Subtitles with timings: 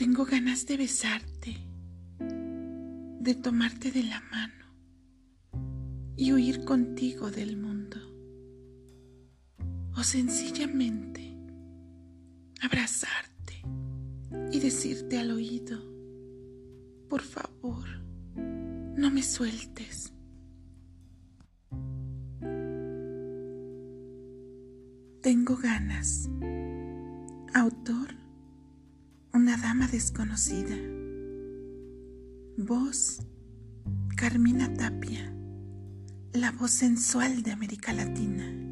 [0.00, 1.58] Tengo ganas de besarte,
[3.20, 4.64] de tomarte de la mano
[6.16, 7.98] y huir contigo del mundo.
[9.94, 11.36] O sencillamente
[12.62, 13.62] abrazarte
[14.50, 15.78] y decirte al oído,
[17.10, 17.86] por favor,
[18.36, 20.14] no me sueltes.
[25.20, 26.30] Tengo ganas.
[27.52, 28.19] Autor,
[29.40, 30.76] una dama desconocida.
[32.58, 33.22] Voz,
[34.14, 35.34] Carmina Tapia,
[36.34, 38.69] la voz sensual de América Latina.